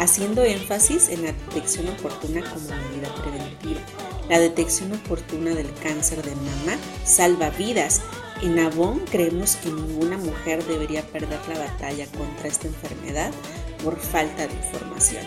haciendo 0.01 0.43
énfasis 0.43 1.09
en 1.09 1.21
la 1.21 1.31
detección 1.31 1.87
oportuna 1.87 2.41
como 2.41 2.69
medida 2.69 3.13
preventiva. 3.21 3.81
La 4.29 4.39
detección 4.39 4.91
oportuna 4.93 5.51
del 5.51 5.71
cáncer 5.75 6.23
de 6.23 6.35
mama 6.35 6.75
salva 7.05 7.51
vidas. 7.51 8.01
En 8.41 8.57
Avon 8.57 9.01
creemos 9.11 9.57
que 9.57 9.69
ninguna 9.69 10.17
mujer 10.17 10.65
debería 10.65 11.03
perder 11.03 11.39
la 11.47 11.59
batalla 11.59 12.07
contra 12.17 12.47
esta 12.47 12.67
enfermedad 12.67 13.31
por 13.83 13.99
falta 13.99 14.47
de 14.47 14.53
información. 14.55 15.23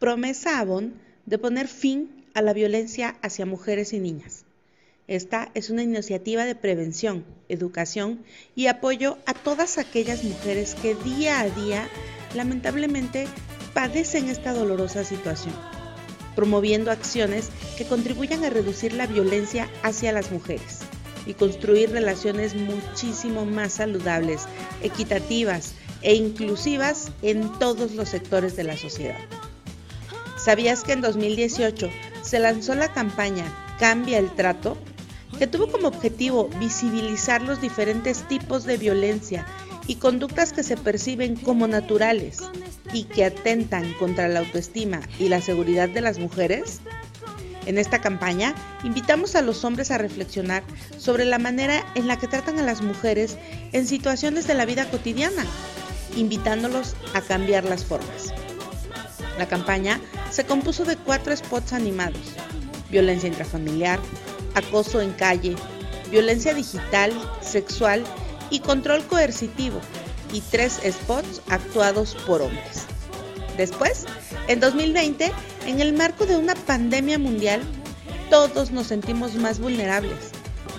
Promesa 0.00 0.58
Avon 0.58 0.94
de 1.26 1.38
poner 1.38 1.68
fin 1.68 2.26
a 2.34 2.42
la 2.42 2.52
violencia 2.52 3.16
hacia 3.22 3.46
mujeres 3.46 3.92
y 3.92 4.00
niñas. 4.00 4.46
Esta 5.08 5.50
es 5.54 5.70
una 5.70 5.84
iniciativa 5.84 6.44
de 6.44 6.56
prevención, 6.56 7.24
educación 7.48 8.24
y 8.56 8.66
apoyo 8.66 9.18
a 9.24 9.34
todas 9.34 9.78
aquellas 9.78 10.24
mujeres 10.24 10.74
que 10.74 10.96
día 10.96 11.40
a 11.40 11.48
día 11.48 11.88
lamentablemente 12.34 13.28
padecen 13.72 14.28
esta 14.28 14.52
dolorosa 14.52 15.04
situación, 15.04 15.54
promoviendo 16.34 16.90
acciones 16.90 17.50
que 17.78 17.84
contribuyan 17.84 18.42
a 18.42 18.50
reducir 18.50 18.94
la 18.94 19.06
violencia 19.06 19.70
hacia 19.84 20.10
las 20.10 20.32
mujeres 20.32 20.80
y 21.24 21.34
construir 21.34 21.90
relaciones 21.90 22.56
muchísimo 22.56 23.44
más 23.44 23.74
saludables, 23.74 24.46
equitativas 24.82 25.74
e 26.02 26.16
inclusivas 26.16 27.12
en 27.22 27.56
todos 27.60 27.92
los 27.92 28.08
sectores 28.08 28.56
de 28.56 28.64
la 28.64 28.76
sociedad. 28.76 29.18
¿Sabías 30.36 30.82
que 30.82 30.92
en 30.92 31.00
2018 31.00 31.90
se 32.22 32.38
lanzó 32.40 32.74
la 32.74 32.92
campaña 32.92 33.44
Cambia 33.78 34.18
el 34.18 34.34
trato? 34.34 34.78
Que 35.38 35.46
tuvo 35.46 35.70
como 35.70 35.88
objetivo 35.88 36.48
visibilizar 36.58 37.42
los 37.42 37.60
diferentes 37.60 38.26
tipos 38.28 38.64
de 38.64 38.76
violencia 38.76 39.46
y 39.86 39.96
conductas 39.96 40.52
que 40.52 40.62
se 40.62 40.76
perciben 40.76 41.36
como 41.36 41.68
naturales 41.68 42.38
y 42.92 43.04
que 43.04 43.24
atentan 43.24 43.92
contra 43.94 44.28
la 44.28 44.40
autoestima 44.40 45.00
y 45.18 45.28
la 45.28 45.40
seguridad 45.40 45.88
de 45.88 46.00
las 46.00 46.18
mujeres? 46.18 46.80
En 47.66 47.78
esta 47.78 48.00
campaña 48.00 48.54
invitamos 48.84 49.34
a 49.34 49.42
los 49.42 49.64
hombres 49.64 49.90
a 49.90 49.98
reflexionar 49.98 50.62
sobre 50.96 51.24
la 51.24 51.38
manera 51.38 51.84
en 51.96 52.06
la 52.06 52.16
que 52.16 52.28
tratan 52.28 52.58
a 52.58 52.62
las 52.62 52.80
mujeres 52.80 53.36
en 53.72 53.86
situaciones 53.86 54.46
de 54.46 54.54
la 54.54 54.64
vida 54.64 54.88
cotidiana, 54.88 55.44
invitándolos 56.16 56.94
a 57.12 57.20
cambiar 57.20 57.64
las 57.64 57.84
formas. 57.84 58.32
La 59.36 59.48
campaña 59.48 60.00
se 60.30 60.46
compuso 60.46 60.84
de 60.84 60.96
cuatro 60.96 61.36
spots 61.36 61.72
animados, 61.72 62.20
violencia 62.88 63.28
intrafamiliar, 63.28 63.98
acoso 64.56 65.00
en 65.00 65.12
calle, 65.12 65.54
violencia 66.10 66.54
digital, 66.54 67.12
sexual 67.40 68.02
y 68.50 68.60
control 68.60 69.04
coercitivo, 69.04 69.80
y 70.32 70.40
tres 70.40 70.80
spots 70.84 71.40
actuados 71.48 72.16
por 72.26 72.42
hombres. 72.42 72.86
Después, 73.56 74.06
en 74.48 74.60
2020, 74.60 75.32
en 75.66 75.80
el 75.80 75.92
marco 75.92 76.26
de 76.26 76.36
una 76.36 76.54
pandemia 76.54 77.18
mundial, 77.18 77.62
todos 78.28 78.70
nos 78.70 78.88
sentimos 78.88 79.34
más 79.34 79.60
vulnerables. 79.60 80.32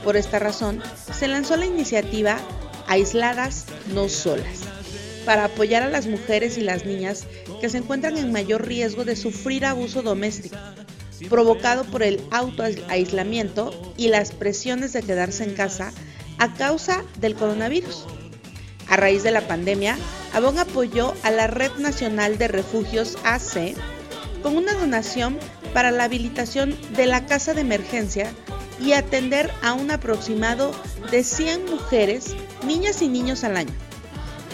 Por 0.03 0.17
esta 0.17 0.39
razón, 0.39 0.81
se 1.17 1.27
lanzó 1.27 1.55
la 1.55 1.65
iniciativa 1.65 2.37
Aisladas, 2.87 3.65
no 3.93 4.09
solas, 4.09 4.59
para 5.25 5.45
apoyar 5.45 5.83
a 5.83 5.89
las 5.89 6.07
mujeres 6.07 6.57
y 6.57 6.61
las 6.61 6.85
niñas 6.85 7.25
que 7.59 7.69
se 7.69 7.79
encuentran 7.79 8.17
en 8.17 8.31
mayor 8.31 8.65
riesgo 8.65 9.03
de 9.05 9.15
sufrir 9.15 9.65
abuso 9.65 10.01
doméstico 10.01 10.57
provocado 11.29 11.83
por 11.85 12.03
el 12.03 12.21
autoaislamiento 12.31 13.71
y 13.97 14.09
las 14.09 14.31
presiones 14.31 14.93
de 14.93 15.03
quedarse 15.03 15.43
en 15.43 15.55
casa 15.55 15.91
a 16.37 16.53
causa 16.53 17.03
del 17.19 17.35
coronavirus. 17.35 18.05
A 18.89 18.95
raíz 18.95 19.23
de 19.23 19.31
la 19.31 19.41
pandemia, 19.41 19.97
Avon 20.33 20.59
apoyó 20.59 21.13
a 21.23 21.31
la 21.31 21.47
Red 21.47 21.73
Nacional 21.77 22.37
de 22.37 22.47
Refugios 22.47 23.17
AC 23.23 23.75
con 24.41 24.55
una 24.55 24.73
donación 24.73 25.37
para 25.73 25.91
la 25.91 26.05
habilitación 26.05 26.77
de 26.95 27.05
la 27.05 27.25
casa 27.25 27.53
de 27.53 27.61
emergencia 27.61 28.31
y 28.79 28.93
atender 28.93 29.51
a 29.61 29.73
un 29.73 29.91
aproximado 29.91 30.71
de 31.11 31.23
100 31.23 31.65
mujeres, 31.65 32.35
niñas 32.65 33.01
y 33.01 33.07
niños 33.07 33.43
al 33.43 33.57
año. 33.57 33.73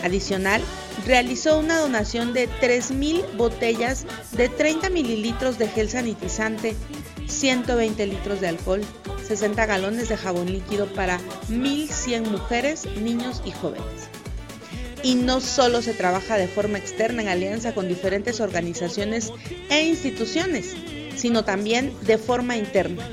Adicional, 0.04 0.62
realizó 1.06 1.60
una 1.60 1.80
donación 1.80 2.34
de 2.34 2.48
3.000 2.50 3.36
botellas 3.36 4.06
de 4.32 4.50
30 4.50 4.90
mililitros 4.90 5.58
de 5.58 5.68
gel 5.68 5.90
sanitizante, 5.90 6.76
120 7.28 8.08
litros 8.08 8.42
de 8.42 8.48
alcohol, 8.48 8.82
60 9.28 9.66
galones 9.66 10.10
de 10.10 10.18
jabón 10.18 10.52
líquido 10.52 10.88
para 10.94 11.20
1.100 11.50 12.30
mujeres, 12.30 12.86
niños 13.02 13.42
y 13.46 13.52
jóvenes. 13.52 14.10
Y 15.02 15.16
no 15.16 15.42
solo 15.42 15.82
se 15.82 15.94
trabaja 15.94 16.38
de 16.38 16.48
forma 16.48 16.78
externa 16.78 17.22
en 17.22 17.28
alianza 17.28 17.74
con 17.74 17.90
diferentes 17.90 18.40
organizaciones 18.40 19.32
e 19.70 19.84
instituciones, 19.84 20.76
sino 21.16 21.44
también 21.44 21.94
de 22.04 22.18
forma 22.18 22.56
interna. 22.56 23.06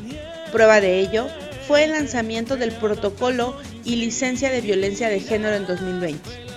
Prueba 0.52 0.80
de 0.80 1.00
ello 1.00 1.26
fue 1.66 1.84
el 1.84 1.92
lanzamiento 1.92 2.56
del 2.56 2.72
protocolo 2.72 3.56
y 3.84 3.96
licencia 3.96 4.50
de 4.50 4.60
violencia 4.60 5.08
de 5.08 5.20
género 5.20 5.56
en 5.56 5.66
2020, 5.66 6.49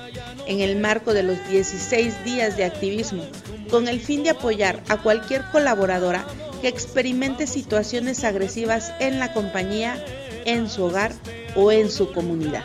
en 0.47 0.62
el 0.62 0.77
marco 0.77 1.13
de 1.13 1.23
los 1.23 1.47
16 1.50 2.23
días 2.23 2.57
de 2.57 2.65
activismo, 2.65 3.23
con 3.69 3.88
el 3.88 4.00
fin 4.00 4.23
de 4.23 4.31
apoyar 4.31 4.81
a 4.89 4.97
cualquier 4.97 5.43
colaboradora 5.51 6.25
que 6.62 6.67
experimente 6.67 7.47
situaciones 7.47 8.23
agresivas 8.23 8.93
en 9.00 9.19
la 9.19 9.33
compañía, 9.33 10.03
en 10.45 10.69
su 10.69 10.83
hogar 10.83 11.13
o 11.55 11.71
en 11.71 11.89
su 11.89 12.12
comunidad. 12.13 12.63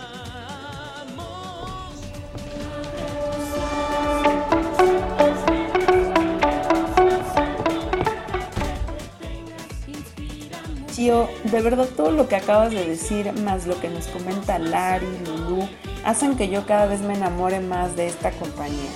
de 11.08 11.62
verdad 11.62 11.88
todo 11.96 12.10
lo 12.10 12.28
que 12.28 12.36
acabas 12.36 12.70
de 12.70 12.84
decir, 12.84 13.32
más 13.32 13.66
lo 13.66 13.80
que 13.80 13.88
nos 13.88 14.06
comenta 14.08 14.58
Lari, 14.58 15.06
Lulu, 15.24 15.68
hacen 16.08 16.36
que 16.36 16.48
yo 16.48 16.64
cada 16.64 16.86
vez 16.86 17.02
me 17.02 17.12
enamore 17.12 17.60
más 17.60 17.94
de 17.94 18.06
esta 18.06 18.30
compañía. 18.30 18.88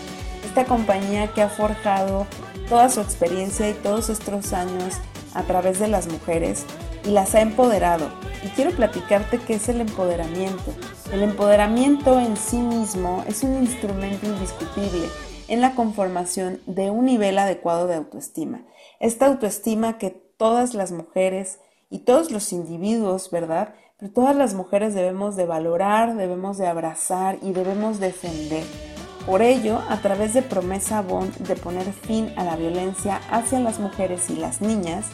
Esta 0.46 0.64
compañía 0.64 1.28
que 1.34 1.42
ha 1.42 1.50
forjado 1.50 2.26
toda 2.70 2.88
su 2.88 3.02
experiencia 3.02 3.68
y 3.68 3.74
todos 3.74 4.08
estos 4.08 4.54
años 4.54 4.94
a 5.34 5.42
través 5.42 5.78
de 5.78 5.88
las 5.88 6.06
mujeres 6.06 6.64
y 7.04 7.10
las 7.10 7.34
ha 7.34 7.42
empoderado. 7.42 8.08
Y 8.42 8.48
quiero 8.48 8.70
platicarte 8.70 9.38
qué 9.38 9.56
es 9.56 9.68
el 9.68 9.82
empoderamiento. 9.82 10.72
El 11.12 11.22
empoderamiento 11.22 12.18
en 12.18 12.34
sí 12.38 12.56
mismo 12.56 13.22
es 13.28 13.42
un 13.42 13.62
instrumento 13.62 14.26
indiscutible 14.26 15.06
en 15.48 15.60
la 15.60 15.74
conformación 15.74 16.62
de 16.64 16.88
un 16.88 17.04
nivel 17.04 17.38
adecuado 17.38 17.88
de 17.88 17.96
autoestima. 17.96 18.64
Esta 19.00 19.26
autoestima 19.26 19.98
que 19.98 20.08
todas 20.38 20.72
las 20.72 20.92
mujeres 20.92 21.60
y 21.90 21.98
todos 22.00 22.30
los 22.30 22.54
individuos, 22.54 23.30
¿verdad? 23.30 23.74
Todas 24.08 24.34
las 24.34 24.54
mujeres 24.54 24.94
debemos 24.94 25.36
de 25.36 25.46
valorar, 25.46 26.16
debemos 26.16 26.58
de 26.58 26.66
abrazar 26.66 27.38
y 27.40 27.52
debemos 27.52 28.00
defender. 28.00 28.64
Por 29.26 29.42
ello, 29.42 29.78
a 29.88 29.98
través 29.98 30.34
de 30.34 30.42
Promesa 30.42 31.02
Bond 31.02 31.32
de 31.46 31.54
poner 31.54 31.84
fin 31.92 32.32
a 32.36 32.42
la 32.42 32.56
violencia 32.56 33.20
hacia 33.30 33.60
las 33.60 33.78
mujeres 33.78 34.28
y 34.28 34.34
las 34.34 34.60
niñas, 34.60 35.06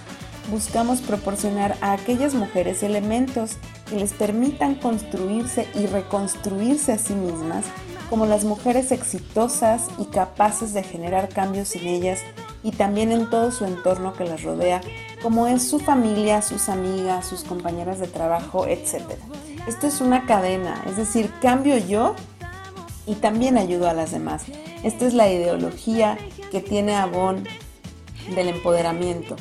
buscamos 0.50 1.02
proporcionar 1.02 1.76
a 1.83 1.92
aquellas 1.92 2.33
mujeres 2.33 2.83
elementos 2.83 3.59
que 3.90 3.97
les 3.97 4.14
permitan 4.14 4.75
construirse 4.75 5.68
y 5.75 5.85
reconstruirse 5.85 6.92
a 6.92 6.99
sí 6.99 7.14
mismas 7.14 7.66
como 8.09 8.25
las 8.25 8.45
mujeres 8.45 8.90
exitosas 8.90 9.88
y 9.99 10.07
capaces 10.07 10.73
de 10.73 10.83
generar 10.83 11.28
cambios 11.28 11.76
en 11.76 11.87
ellas 11.88 12.21
y 12.62 12.71
también 12.73 13.12
en 13.12 13.28
todo 13.28 13.50
su 13.50 13.66
entorno 13.66 14.14
que 14.14 14.25
las 14.25 14.42
rodea, 14.42 14.80
como 15.22 15.46
es 15.46 15.68
su 15.68 15.78
familia, 15.78 16.42
sus 16.42 16.68
amigas, 16.68 17.26
sus 17.26 17.42
compañeras 17.42 17.98
de 17.98 18.06
trabajo, 18.06 18.66
etc. 18.66 19.02
Esto 19.66 19.87
es 19.87 20.00
una 20.00 20.26
cadena, 20.26 20.82
es 20.87 20.96
decir, 20.96 21.32
cambio 21.40 21.76
yo 21.78 22.14
y 23.06 23.14
también 23.14 23.58
ayudo 23.58 23.88
a 23.88 23.94
las 23.94 24.12
demás. 24.12 24.44
Esta 24.82 25.06
es 25.06 25.14
la 25.14 25.30
ideología 25.30 26.18
que 26.50 26.60
tiene 26.60 26.94
Avon 26.94 27.44
del 28.34 28.48
empoderamiento, 28.48 29.37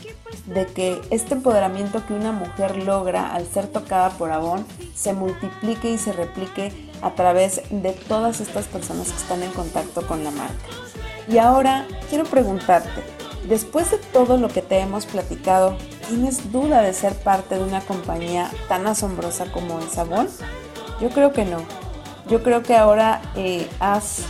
de 0.48 0.66
que 0.66 1.02
este 1.12 1.36
empoderamiento 1.36 2.06
que 2.06 2.14
una 2.14 2.32
mujer 2.32 2.78
logra 2.78 3.34
al 3.34 3.46
ser 3.46 3.68
tocada 3.68 4.10
por 4.12 4.32
Avon 4.32 4.66
se 4.96 5.14
multiplique 5.14 5.92
y 5.92 5.98
se 5.98 6.14
replique 6.14 6.72
a 7.02 7.12
través 7.12 7.62
de 7.70 7.92
todas 7.92 8.40
estas 8.42 8.66
personas 8.66 9.10
que 9.12 9.18
están 9.18 9.44
en 9.44 9.52
contacto 9.52 10.08
con 10.08 10.24
la 10.24 10.32
marca. 10.32 10.66
Y 11.30 11.38
ahora 11.38 11.86
quiero 12.10 12.24
preguntarte, 12.24 13.04
después 13.48 13.92
de 13.92 13.98
todo 13.98 14.38
lo 14.38 14.50
que 14.50 14.62
te 14.62 14.80
hemos 14.80 15.06
platicado, 15.06 15.78
¿tienes 16.08 16.52
duda 16.52 16.82
de 16.82 16.94
ser 16.94 17.14
parte 17.14 17.56
de 17.56 17.64
una 17.64 17.82
compañía 17.82 18.52
tan 18.68 18.88
asombrosa 18.88 19.52
como 19.52 19.80
es 19.80 19.98
Avon? 19.98 20.28
Yo 21.02 21.10
creo 21.10 21.34
que 21.34 21.46
no. 21.46 21.60
Yo 22.30 22.44
creo 22.44 22.64
que 22.64 22.76
ahora 22.76 23.22
eh, 23.36 23.68
has 23.80 24.22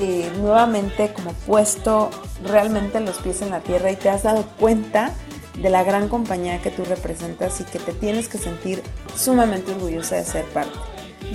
eh, 0.00 0.30
nuevamente 0.40 1.12
como 1.12 1.32
puesto 1.32 2.10
realmente 2.44 3.00
los 3.00 3.18
pies 3.18 3.42
en 3.42 3.50
la 3.50 3.60
tierra 3.60 3.90
y 3.90 3.96
te 3.96 4.08
has 4.08 4.22
dado 4.22 4.44
cuenta 4.58 5.12
de 5.60 5.70
la 5.70 5.84
gran 5.84 6.08
compañía 6.08 6.60
que 6.62 6.70
tú 6.70 6.84
representas 6.84 7.60
y 7.60 7.64
que 7.64 7.78
te 7.78 7.92
tienes 7.92 8.28
que 8.28 8.38
sentir 8.38 8.82
sumamente 9.14 9.72
orgullosa 9.72 10.16
de 10.16 10.24
ser 10.24 10.44
parte. 10.46 10.78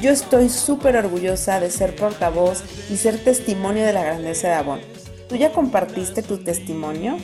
Yo 0.01 0.11
estoy 0.11 0.49
súper 0.49 0.97
orgullosa 0.97 1.59
de 1.59 1.71
ser 1.71 1.95
portavoz 1.95 2.63
y 2.89 2.97
ser 2.97 3.23
testimonio 3.23 3.85
de 3.85 3.93
la 3.93 4.03
grandeza 4.03 4.47
de 4.49 4.53
Avon. 4.53 4.96
¿Tú 5.27 5.35
ya 5.35 5.51
compartiste 5.51 6.23
tu 6.23 6.37
testimonio? 6.37 7.17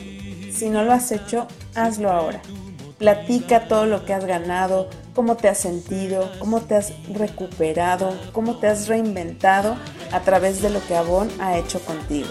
Si 0.52 0.68
no 0.68 0.84
lo 0.84 0.92
has 0.92 1.10
hecho, 1.10 1.46
hazlo 1.74 2.10
ahora. 2.10 2.42
Platica 2.98 3.66
todo 3.66 3.86
lo 3.86 4.04
que 4.04 4.14
has 4.14 4.24
ganado, 4.24 4.88
cómo 5.14 5.36
te 5.36 5.48
has 5.48 5.58
sentido, 5.58 6.30
cómo 6.38 6.60
te 6.60 6.76
has 6.76 6.92
recuperado, 7.08 8.14
cómo 8.32 8.56
te 8.58 8.68
has 8.68 8.88
reinventado 8.88 9.76
a 10.12 10.20
través 10.20 10.62
de 10.62 10.70
lo 10.70 10.84
que 10.86 10.96
Avon 10.96 11.28
ha 11.40 11.58
hecho 11.58 11.80
contigo. 11.80 12.28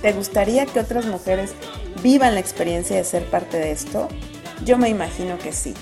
¿Te 0.00 0.12
gustaría 0.12 0.66
que 0.66 0.80
otras 0.80 1.06
mujeres 1.06 1.54
vivan 2.02 2.34
la 2.34 2.40
experiencia 2.40 2.96
de 2.96 3.04
ser 3.04 3.28
parte 3.30 3.58
de 3.58 3.72
esto? 3.72 4.08
Yo 4.64 4.78
me 4.78 4.88
imagino 4.88 5.38
que 5.38 5.52
sí 5.52 5.74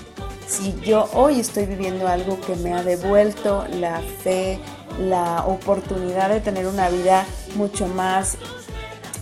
si 0.47 0.75
yo 0.81 1.09
hoy 1.13 1.39
estoy 1.39 1.65
viviendo 1.65 2.07
algo 2.07 2.39
que 2.41 2.55
me 2.55 2.73
ha 2.73 2.83
devuelto 2.83 3.65
la 3.71 4.01
fe, 4.23 4.59
la 4.99 5.45
oportunidad 5.45 6.29
de 6.29 6.41
tener 6.41 6.67
una 6.67 6.89
vida 6.89 7.25
mucho 7.55 7.87
más 7.87 8.37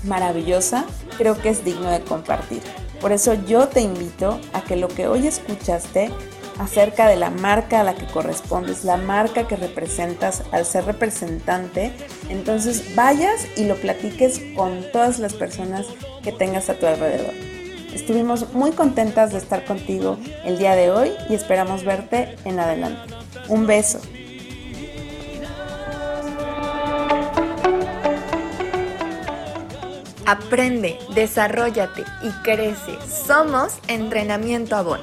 maravillosa, 0.03 0.85
creo 1.17 1.39
que 1.39 1.49
es 1.49 1.63
digno 1.63 1.89
de 1.89 2.01
compartir. 2.01 2.61
Por 2.99 3.11
eso 3.11 3.33
yo 3.33 3.67
te 3.67 3.81
invito 3.81 4.39
a 4.53 4.61
que 4.61 4.75
lo 4.75 4.87
que 4.87 5.07
hoy 5.07 5.27
escuchaste 5.27 6.11
acerca 6.59 7.07
de 7.07 7.15
la 7.15 7.31
marca 7.31 7.81
a 7.81 7.83
la 7.83 7.95
que 7.95 8.05
correspondes, 8.05 8.83
la 8.83 8.97
marca 8.97 9.47
que 9.47 9.55
representas 9.55 10.43
al 10.51 10.65
ser 10.65 10.85
representante, 10.85 11.91
entonces 12.29 12.95
vayas 12.95 13.47
y 13.57 13.65
lo 13.65 13.75
platiques 13.75 14.39
con 14.55 14.83
todas 14.91 15.17
las 15.17 15.33
personas 15.33 15.87
que 16.23 16.31
tengas 16.31 16.69
a 16.69 16.75
tu 16.75 16.85
alrededor. 16.85 17.33
Estuvimos 17.93 18.53
muy 18.53 18.71
contentas 18.71 19.31
de 19.31 19.39
estar 19.39 19.65
contigo 19.65 20.17
el 20.45 20.57
día 20.57 20.75
de 20.75 20.91
hoy 20.91 21.11
y 21.29 21.33
esperamos 21.33 21.83
verte 21.83 22.35
en 22.45 22.59
adelante. 22.59 23.13
Un 23.49 23.65
beso. 23.65 23.99
Aprende, 30.31 30.97
desarrollate 31.13 32.05
y 32.23 32.29
crece. 32.41 32.97
Somos 33.05 33.79
Entrenamiento 33.89 34.77
Avon. 34.77 34.99